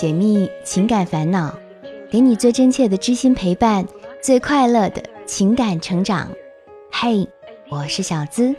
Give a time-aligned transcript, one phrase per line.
[0.00, 1.54] 解密情感烦恼，
[2.10, 3.86] 给你最真切的知心陪伴，
[4.22, 6.26] 最快乐的情感成长。
[6.90, 7.28] 嘿，
[7.68, 8.56] 我是小资，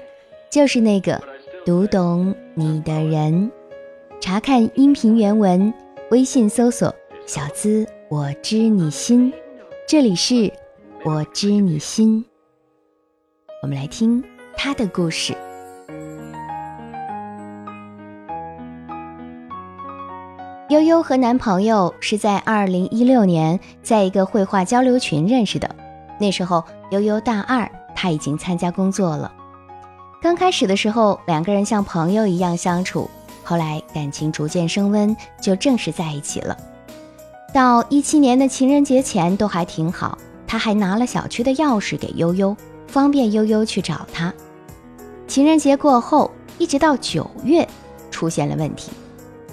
[0.51, 1.19] 就是那个
[1.65, 3.51] 读懂你的人。
[4.19, 5.73] 查看音频原文，
[6.11, 6.93] 微信搜索
[7.25, 9.33] “小资我知你心”，
[9.89, 10.53] 这里是
[11.03, 12.23] “我知你心”。
[13.63, 14.23] 我们来听
[14.55, 15.33] 他的故事。
[20.71, 25.69] 悠悠和男朋友是在二零一六年在一个绘画交流群认识的。
[26.17, 29.29] 那时候悠悠大二，他已经参加工作了。
[30.21, 33.09] 刚开始的时候，两个人像朋友一样相处，
[33.43, 36.55] 后来感情逐渐升温，就正式在一起了。
[37.53, 42.55] 到一七年的情人节前都还挺好，他还拿了小区的钥匙给悠悠，
[42.87, 44.33] 方便悠悠去找他。
[45.27, 47.67] 情人节过后，一直到九月，
[48.09, 48.89] 出现了问题。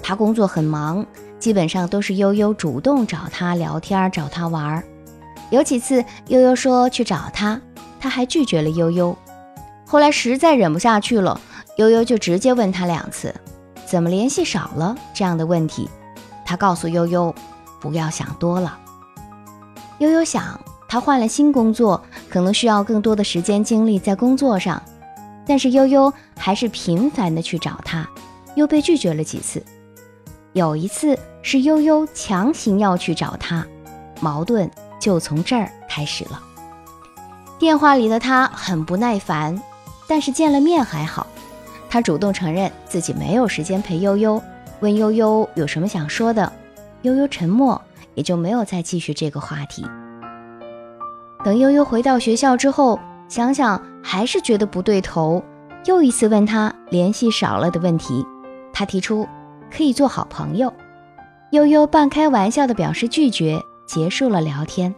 [0.09, 1.05] 他工作很忙，
[1.37, 4.83] 基本上都是悠悠主动找他聊天，找他玩儿。
[5.51, 7.61] 有几次悠悠说去找他，
[7.99, 9.15] 他还拒绝了悠悠。
[9.85, 11.39] 后来实在忍不下去了，
[11.75, 13.31] 悠悠就直接问他两次
[13.85, 15.87] ：“怎么联系少了？”这样的问题，
[16.43, 17.31] 他告诉悠悠
[17.79, 18.79] ：“不要想多了。”
[19.99, 24.81] 悠悠想，他换了新工作，可能需要更多的时间精力在工作上，
[25.45, 28.09] 但是悠悠还是频繁的去找他，
[28.55, 29.63] 又被拒绝了几次。
[30.53, 33.65] 有一次是悠悠强行要去找他，
[34.19, 34.69] 矛盾
[34.99, 36.41] 就从这儿开始了。
[37.59, 39.61] 电话里的他很不耐烦，
[40.07, 41.27] 但是见了面还好。
[41.87, 44.41] 他主动承认自己没有时间陪悠悠，
[44.79, 46.51] 问悠悠有什么想说的。
[47.03, 47.79] 悠悠沉默，
[48.15, 49.85] 也就没有再继续这个话题。
[51.45, 55.43] 等悠悠回到学校之后，想想还是觉得不对头，
[55.85, 58.25] 又一次问他联系少了的问题。
[58.73, 59.27] 他提出。
[59.71, 60.73] 可以做好朋友，
[61.51, 64.93] 悠悠半开玩笑的表示拒绝，结束了聊天。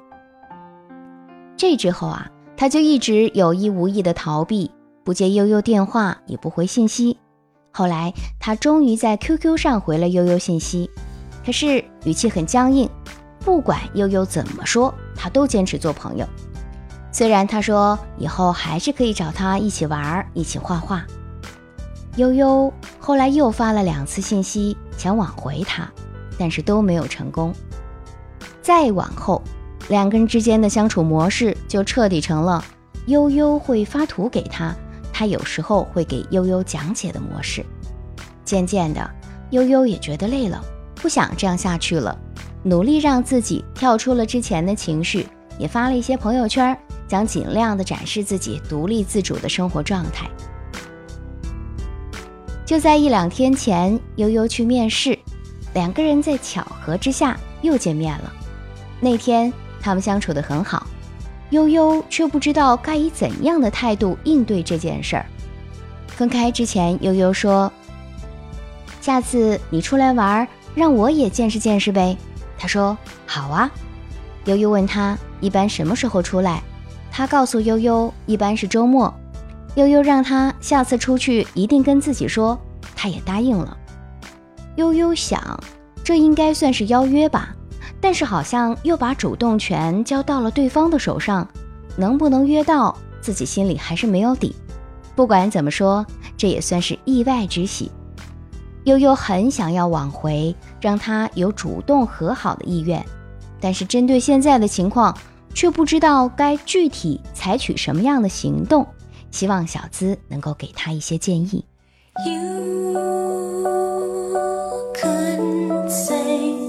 [1.55, 2.27] 这之后啊，
[2.57, 4.71] 他就一直有意无意的逃避，
[5.03, 7.17] 不接悠悠电话，也不回信息。
[7.71, 10.89] 后来他终于在 QQ 上回了悠悠信息，
[11.45, 12.89] 可是语气很僵硬，
[13.39, 16.25] 不管悠悠怎么说，他都坚持做朋友。
[17.13, 21.05] 虽然他说以后还是可以找他一起玩儿，一起画画。
[22.17, 25.89] 悠悠后来又发了两次信息，想挽回他，
[26.37, 27.53] 但是都没有成功。
[28.61, 29.41] 再往后，
[29.87, 32.63] 两个人之间的相处模式就彻底成了
[33.07, 34.75] 悠悠会发图给他，
[35.13, 37.65] 他有时候会给悠悠讲解的模式。
[38.43, 39.09] 渐渐的，
[39.51, 40.61] 悠悠也觉得累了，
[40.95, 42.17] 不想这样下去了，
[42.61, 45.25] 努力让自己跳出了之前的情绪，
[45.57, 46.77] 也发了一些朋友圈，
[47.07, 50.29] 想尽量的展示自己独立自主的生活状态。
[52.71, 55.19] 就在一两天前，悠悠去面试，
[55.73, 58.31] 两个人在巧合之下又见面了。
[59.01, 59.51] 那天
[59.81, 60.87] 他们相处得很好，
[61.49, 65.25] 悠悠却不知道该以怎样的态度应对这件事儿。
[66.07, 67.69] 分开之前，悠悠说
[69.01, 72.15] ：“下次你出来玩，让我也见识见识呗。”
[72.57, 73.69] 他说：“好啊。”
[74.45, 76.63] 悠悠问他一般什么时候出来，
[77.11, 79.13] 他告诉悠悠一般是周末。
[79.75, 82.59] 悠悠让他下次出去一定跟自己说，
[82.95, 83.77] 他也答应了。
[84.75, 85.57] 悠悠想，
[86.03, 87.55] 这应该算是邀约吧，
[87.99, 91.47] 但是好像又把主动权交到了对方的手上，
[91.95, 94.55] 能不能约到，自己心里还是没有底。
[95.15, 96.05] 不管怎么说，
[96.35, 97.91] 这也算是意外之喜。
[98.85, 103.05] 悠悠很想要挽回，让他有主动和好的意愿，
[103.59, 105.15] 但是针对现在的情况，
[105.53, 108.85] 却不知道该具体采取什么样的行动。
[109.31, 111.65] 希望小资能够给他一些建议。
[112.23, 112.93] 听
[114.93, 116.60] 别人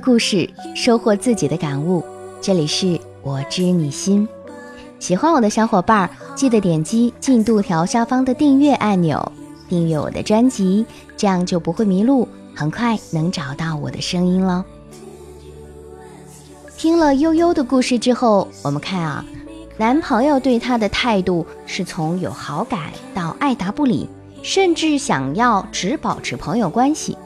[0.00, 2.04] 故事，收获自己的感悟。
[2.40, 4.28] 这里是我知你心，
[4.98, 9.32] 喜欢我的小伙伴记得点击进度条下方的订阅按钮，
[9.68, 10.86] 订阅我的专辑，
[11.16, 14.64] 这样就不会迷路，很快能找到我的声音了。
[16.76, 19.24] 听了悠悠的故事之后，我们看啊，
[19.76, 24.08] 男朋友对她的态度是从有好感到爱答不理，
[24.42, 27.18] 甚至想要只保持朋友关系。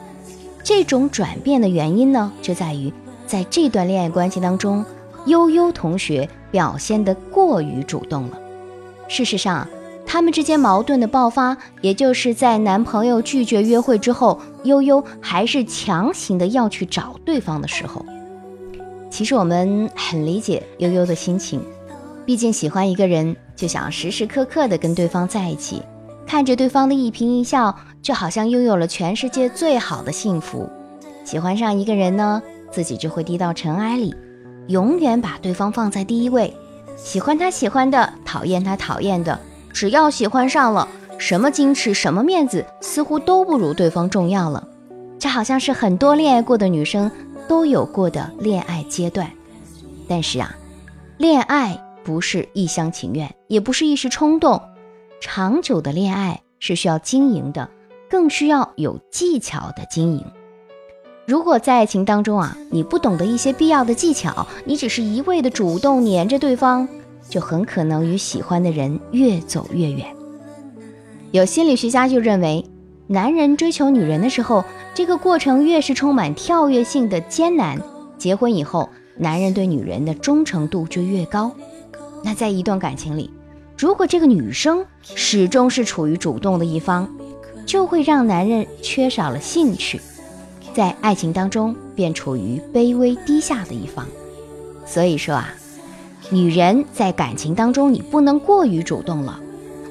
[0.63, 2.91] 这种转变的原因呢，就在于
[3.27, 4.83] 在这段恋爱关系当中，
[5.25, 8.39] 悠悠同学表现得过于主动了。
[9.09, 9.67] 事实上，
[10.05, 18.05] 他们之间矛盾的爆发，也就是在男朋友拒绝约会之后，悠悠还是强行的要去找对方的时候。
[19.09, 21.61] 其实我们很理解悠悠的心情，
[22.25, 25.81] 毕竟喜欢一个人，就想时时刻刻的跟对方在一起，
[26.33, 30.67] 看着对方的一颦一笑，就好像拥有了全世界最好的幸福。
[31.23, 32.41] 喜欢上一个人呢，
[32.71, 34.15] 自己就会低到尘埃里，
[34.65, 36.51] 永远把对方放在第一位，
[36.97, 39.39] 喜欢他喜欢的，讨厌他讨厌的，
[39.71, 40.87] 只要喜欢上了，
[41.19, 44.67] 什么矜持什么面子，似乎都不如对方重要了。
[45.19, 47.11] 这好像是很多恋爱过的女生。
[47.47, 49.29] 都有过的恋爱阶段，
[50.07, 50.55] 但是啊，
[51.17, 54.59] 恋爱不是一厢情愿，也不是一时冲动，
[55.25, 57.69] 长久的恋爱是需要经营的，
[58.09, 60.25] 更需要有技巧的经营。
[61.25, 66.85] 如果在爱情当中啊，你不懂得一些必要的技巧，你只是一味的主动黏着对方，
[67.29, 70.13] 就很可能与喜欢的人越走越远。
[71.31, 72.65] 有心理学家就认为。
[73.07, 77.79] 男人追求女人的时候，这个过程越是充满跳跃性的艰难，
[78.17, 81.51] 结婚以后，男人对女人的忠诚度就越高。
[82.23, 83.29] 那在一段感情里，
[83.83, 87.05] 如果这个女生始终是处于主动的一方，
[87.65, 89.99] 就会让男人缺少了兴趣，
[90.73, 94.07] 在爱情当中便处于卑微低下的一方。
[94.85, 95.53] 所以说啊，
[96.29, 99.37] 女人在感情当中，你不能过于主动了，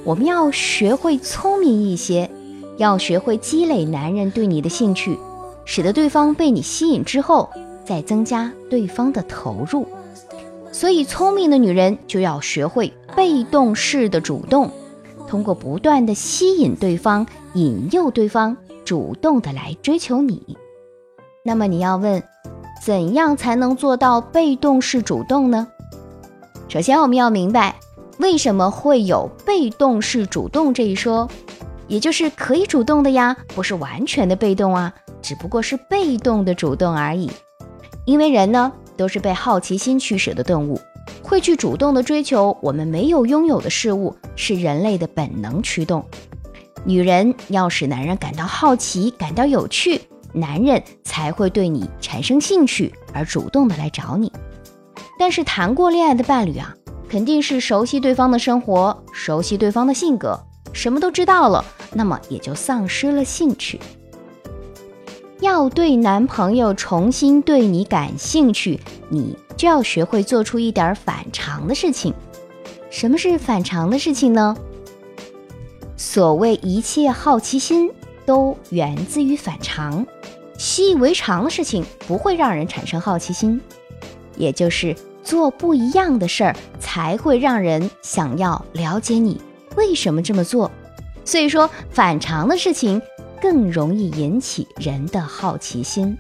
[0.05, 2.31] 我们要学会聪明一些。
[2.79, 5.19] 要学会积累男人对你的兴趣，
[5.67, 7.51] 使得对方被你吸引之后，
[7.85, 9.87] 再增加对方的投入。
[10.73, 14.71] 所以，聪明的女人就要学会被动式的主动，
[15.29, 20.57] 通过不断的吸引对方、引诱对方，主动的来追求你。
[21.45, 22.23] 那么，你要问，
[22.83, 25.69] 怎样才能做到被动式主动呢？
[26.69, 27.77] 首先，我们要明白
[28.19, 31.29] 为什么会有被动式主动这一说。
[31.89, 37.31] 也就是可以主动的呀，不是完全的被动啊，只不过是被动的主动而已。
[38.07, 38.73] 因为人呢
[39.03, 40.81] 都是被好奇心驱使的动物，
[41.25, 46.05] 会去主动的追求我们没有拥有的事物，是人类的本能驱动。
[46.85, 50.01] 女人要使男人感到好奇、感到有趣，
[50.33, 54.33] 男人才会对你产生兴趣而主动的来找你。
[55.19, 56.73] 但是谈过恋爱的伴侣啊，
[57.09, 60.39] 肯定是熟悉对方的生活，熟悉对方的性格。
[60.73, 63.81] 什么都知道了，那么也就丧失了兴趣。
[65.43, 68.79] 要对男朋友重新对你感兴趣，
[69.09, 72.15] 你就要学会做出一点反常的事情。
[72.91, 74.57] 什么是反常的事情呢？
[75.97, 77.91] 所谓一切好奇心
[78.25, 80.07] 都源自于反常，
[80.57, 83.61] 习以为常的事情不会让人产生好奇心，
[84.37, 84.95] 也就是
[85.25, 89.41] 做不一样的事儿才会让人想要了解你。
[89.77, 90.71] 为什么这么做？
[91.25, 93.03] 所以说，反常的事情
[93.43, 96.17] 更容易引起人的好奇心。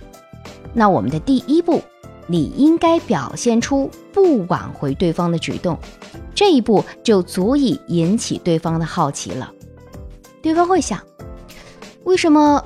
[0.74, 1.80] 那我们的第一步，
[2.26, 5.78] 你应该表现出不挽回对方的举动，
[6.34, 9.52] 这一步就足以引起对方的好奇了。
[10.42, 10.98] 对方会想：
[12.02, 12.64] 为什么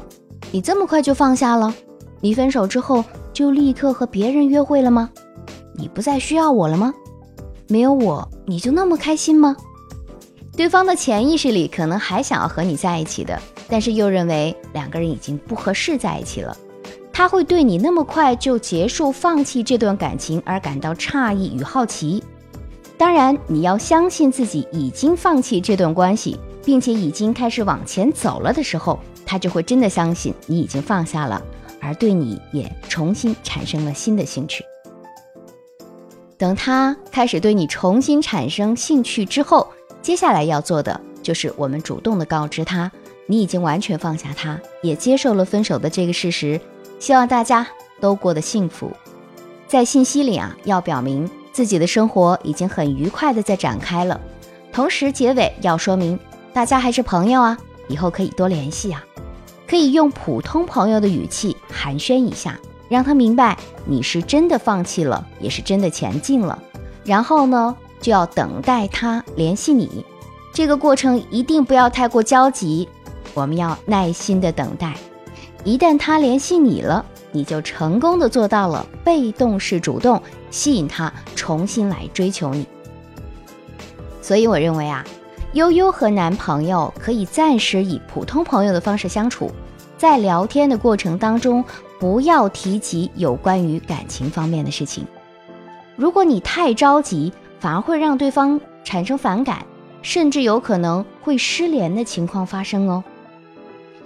[0.50, 1.74] 你这么快就放下了？
[2.22, 3.04] 你分手之后
[3.34, 5.10] 就立刻和别人约会了吗？
[5.74, 6.94] 你不再需要我了吗？
[7.68, 9.54] 没有我你就那么开心吗？
[10.56, 16.56] 对方的潜意识里可能还想要和你在一起的，但是又认为两个人已经不合适在一起了，
[17.12, 22.22] 他会对你那么快就结束、放弃这段感情而感到诧异与好奇。
[22.96, 31.42] 当然，你要相信自己已经放弃这段关系，并且已经开始往前走了的时候，他就会真的相信你已经放下了，
[31.80, 34.64] 而对你也重新产生了新的兴趣。
[36.38, 39.66] 等他开始对你重新产生兴趣之后。
[40.02, 42.92] 接下来要做的就是我们主动的告知他，
[43.26, 46.60] 你已经完全放下他，也接受了分手的这个事实。
[46.98, 47.66] 希望大家
[48.00, 48.90] 都过得幸福。
[49.66, 54.20] 在信息里啊，要表明自己的生活已经很愉快的在展开了。
[54.72, 56.18] 同时结尾要说明
[56.52, 59.04] 大家还是朋友啊，以后可以多联系啊。
[59.66, 66.62] 可以用普通朋友的语气寒暄一下，让他明白你是真的放弃了，也是真的前进了。
[67.04, 67.76] 然后呢？
[67.98, 70.04] 就要等待他联系你，
[70.52, 72.86] 这个过程一定不要太过焦急，
[73.36, 74.94] 我们要耐心的等待。
[75.62, 82.66] 一旦他联系你了，你就成功的做到了被动式主动，吸引他重新来追求你。
[84.22, 85.04] 所以我认为啊，
[85.52, 89.50] 悠悠和男朋友可以暂时以普通朋友的方式相处，
[89.98, 91.62] 在聊天的过程当中，
[92.00, 95.04] 不要提及有关于感情方面的事情。
[95.94, 99.66] 如果你太着急，反而会让对方产生反感，
[100.00, 103.02] 甚至有可能会失联的情况发生哦。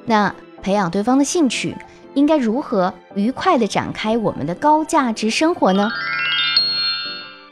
[0.06, 1.76] 那培养对方的兴趣，
[2.14, 5.88] 应该如何愉快地展开我们的高价值生活呢？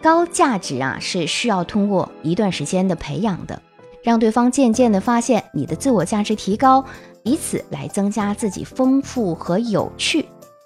[0.03, 3.61] 高价值啊，是需要通过一段时间的培养的，
[4.03, 6.85] 让对方渐渐地发现你的自我价值提高，
[7.25, 10.25] 以此来增加自己丰富和有趣。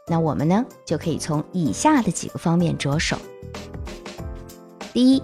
[0.08, 3.16] 那我们呢，就可以从以下的几个方面着手。
[4.92, 5.22] 第一，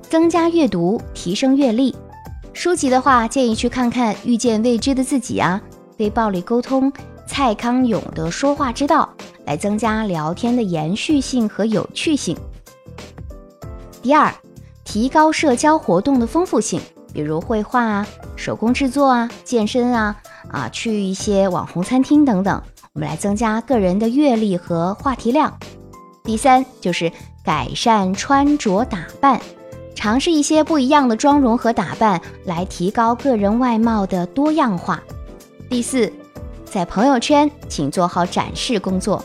[0.00, 1.94] 增加阅读，提升阅历。
[2.54, 5.60] 书籍的话，建议去看看《遇见未知的自己》啊，
[6.00, 6.90] 《非暴力沟通》
[7.26, 9.06] 蔡康永的说话之道，
[9.44, 12.34] 来增加聊天的延续性和有趣性。
[14.00, 14.32] 第二，
[14.82, 16.80] 提高社交活动的丰富性，
[17.12, 20.16] 比如绘画啊、手工制作啊、健身啊、
[20.48, 22.62] 啊去一些网红餐厅等等，
[22.94, 25.54] 我们来增加个人的阅历和话题量。
[26.24, 27.12] 第三，就是
[27.44, 29.38] 改善穿着打扮，
[29.94, 34.98] 尝试一些不一样的妆容和打扮，来提高个人外貌的多样化。
[35.70, 36.12] 第四，
[36.64, 39.24] 在朋友圈，请做好展示工作。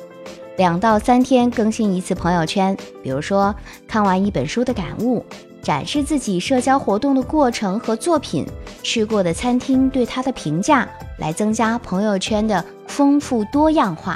[0.58, 3.54] 两到三天更新一次朋友圈，比如说
[3.88, 5.26] 看完一本书的感悟，
[5.64, 8.46] 展示自己社交活动的过程和作品，
[8.84, 10.88] 去过的餐厅对他的评价，
[11.18, 14.16] 来增加朋友圈的丰富多样化。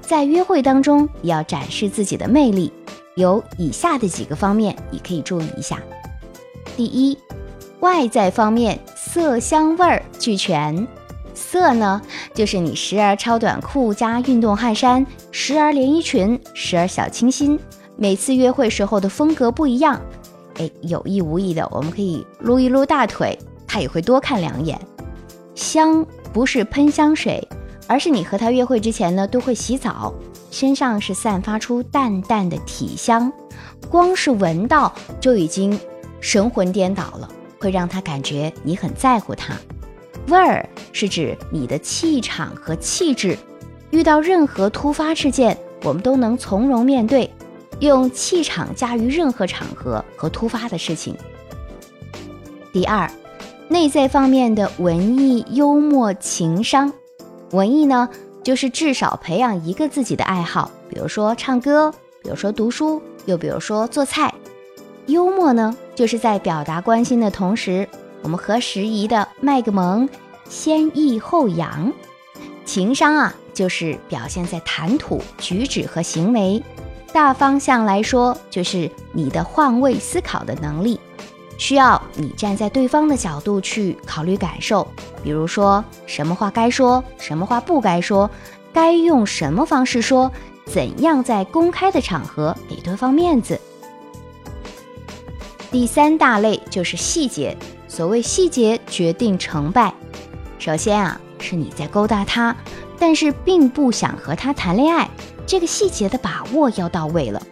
[0.00, 2.72] 在约会当中也要展示自己的魅力，
[3.14, 5.80] 有以下的几个方面，你可以注意一下。
[6.76, 7.16] 第一，
[7.78, 10.84] 外在方面色香味儿俱全。
[11.50, 12.02] 色呢，
[12.34, 17.58] 就是你时而超短裤加运动汗衫，时而连衣裙，时而小清新。
[17.96, 19.98] 每次约会时候的风格不一样，
[20.58, 24.78] 哎，有意无意的，我们可以撸一撸大腿，他也会多看两眼。
[25.54, 27.42] 香不是喷香水，
[27.86, 30.12] 而是你和他约会之前呢，都会洗澡，
[30.50, 33.32] 身上是散发出淡淡的体香，
[33.88, 35.80] 光是闻到就已经
[36.20, 37.26] 神魂颠倒了，
[37.58, 39.54] 会让他感觉你很在乎他。
[40.28, 43.36] 味儿是指你的气场和气质，
[43.90, 47.30] 遇到任何突发事件，我们都能从容面对，
[47.80, 51.16] 用气场驾驭任何场合和突发的事情。
[52.72, 53.10] 第二，
[53.68, 56.92] 内在方面的文艺、幽默、情商。
[57.52, 58.08] 文艺呢，
[58.42, 61.90] 就是至少培养一个自己的爱好，比如说唱歌，
[62.22, 64.32] 比如说读书，又比如说做菜。
[65.06, 67.88] 幽默呢，就是在表达关心的同时。
[68.22, 70.08] 我们合时宜的卖个萌，
[70.48, 71.92] 先抑后扬。
[72.64, 76.62] 情商啊，就是表现在谈吐、举止和行为。
[77.12, 81.00] 大方向来说，就是你的换位思考的能力，
[81.56, 84.86] 需要你站在对方的角度去考虑感受。
[85.22, 88.30] 比如说，什么话该说，什么话不该说，
[88.74, 90.30] 该用什么方式说，
[90.66, 93.58] 怎样在公开的场合给对方面子。
[95.70, 97.56] 第三大类就是细节。
[97.98, 99.92] 所谓细节决定成败，
[100.60, 102.54] 首先啊是你在勾搭他，
[102.96, 105.10] 但是并不想和他谈恋爱，
[105.44, 107.42] 这个细节的把握要到位了，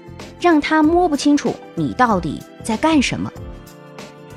[0.40, 3.28] 让他摸不清楚你到底在干什么。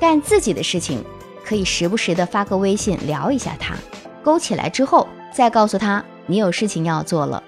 [0.00, 1.00] 干自己的事情，
[1.44, 3.76] 可以时不时的发个微信聊一下他，
[4.20, 7.40] 勾起来之后再告诉他你有事情要做了，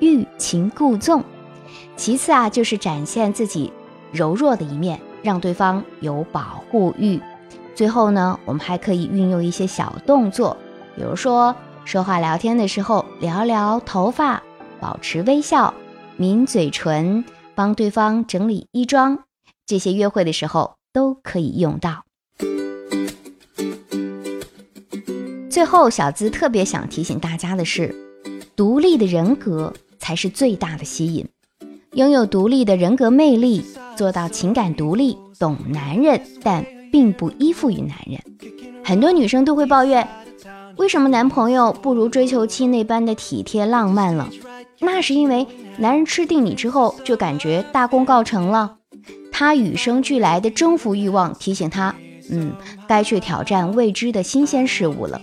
[0.00, 1.22] 欲擒故纵。
[1.96, 3.72] 其次啊就是展现自己
[4.10, 7.20] 柔弱的一面，让对方有保护欲。
[7.74, 10.56] 最后呢，我们还可以运用一些小动作，
[10.94, 14.42] 比如说说话聊天的时候聊聊头发，
[14.78, 15.72] 保持微笑，
[16.18, 17.24] 抿嘴唇，
[17.54, 19.18] 帮对方整理衣装，
[19.66, 22.04] 这些约会的时候都可以用到。
[25.50, 27.94] 最后，小资特别想提醒大家的是，
[28.54, 31.26] 独立的人格才是最大的吸引，
[31.94, 33.64] 拥有独立的人格魅力，
[33.96, 36.81] 做到情感独立，懂男人，但。
[36.92, 38.20] 并不依附于男人，
[38.84, 40.06] 很多女生都会抱怨，
[40.76, 44.28] 为什么男朋友不如追求期那般的体贴浪漫了？
[44.78, 45.46] 那是因为
[45.78, 48.76] 男人吃定你之后，就感觉大功告成了，
[49.32, 51.94] 他与生俱来的征服欲望提醒他，
[52.30, 52.52] 嗯，
[52.86, 55.20] 该去挑战未知的新鲜事物了。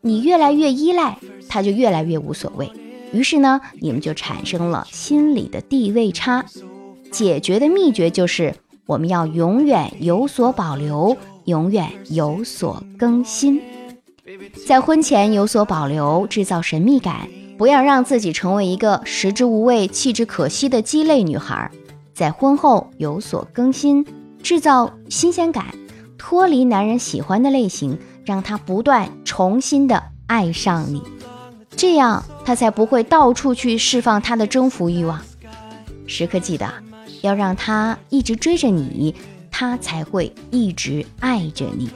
[0.00, 2.68] 你越来越依赖，他就越来越无所谓，
[3.12, 6.44] 于是呢，你们就产生了心理的地位差。
[7.12, 8.52] 解决的秘诀就是。
[8.86, 13.60] 我们要永远有所保留，永远有所更新。
[14.66, 17.28] 在婚前有所保留，制造神秘感，
[17.58, 21.70] 不要让自己成为一个食之无味、弃之可惜的鸡肋女孩。
[22.14, 24.06] 在婚后有所更新，
[24.42, 25.66] 制造新鲜感，
[26.16, 31.02] 脱离男人喜欢的类型，让他不断重新的爱上你。
[31.70, 35.20] 这样他才不会到处去释放他的征服欲望。
[36.06, 36.72] 时刻记得，
[37.22, 39.14] 要让他一直追着你，
[39.50, 41.90] 他才会一直爱着你。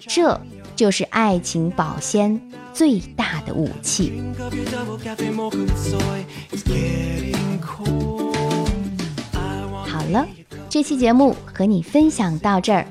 [0.00, 0.40] 这
[0.74, 2.40] 就是爱情保鲜
[2.72, 4.22] 最大的武器。
[9.86, 10.26] 好了，
[10.68, 12.86] 这期节目和你分享到这儿。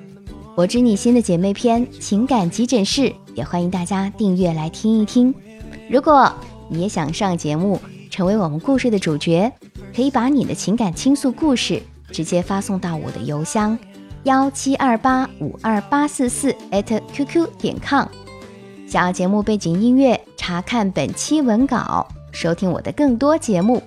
[0.55, 5.33] 我知你心的姐妹篇情感急诊室，也欢迎大家订阅来听一听。
[5.89, 6.31] 如果
[6.69, 9.51] 你也想上节目，成为我们故事的主角，
[9.95, 11.81] 可以把你的情感倾诉故事
[12.11, 13.77] 直接发送到我的邮箱
[14.23, 18.05] 幺七二八五二八四四 @QQ 点 com。
[18.87, 23.81] 想要节目背景音乐，查看本期文稿，收听我的更多节目，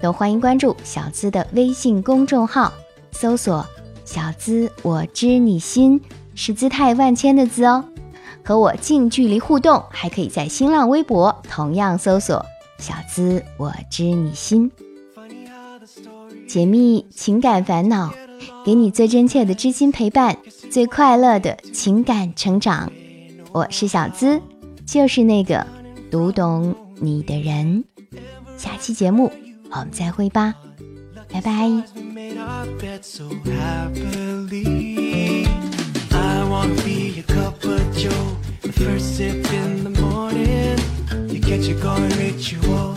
[0.00, 2.72] 都欢迎关注小资的微信公众号，
[3.12, 3.66] 搜索。
[4.04, 6.00] 小资，我知你心
[6.34, 7.84] 是姿态万千的资哦，
[8.44, 12.44] 和我近距离互动，还可以在新浪微博同样搜索
[12.78, 14.68] “小资，我知你心”，
[16.50, 18.12] 解密情感烦恼，
[18.66, 20.36] 给你最真切的知心陪伴，
[20.68, 22.90] 最快乐的情感成长。
[23.52, 24.42] 我是小资，
[24.84, 25.64] 就是那个
[26.10, 27.84] 读懂你的人。
[28.56, 29.30] 下期节目
[29.70, 30.52] 我们再会吧。
[31.32, 31.70] 拜拜。
[41.50, 42.94] Catch a guard, ritual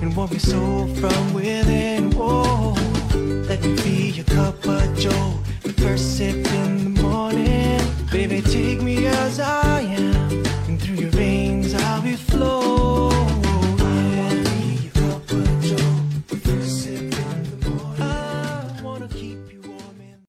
[0.00, 1.93] and warm your soul from within.
[5.04, 5.34] Joe.
[5.64, 6.53] And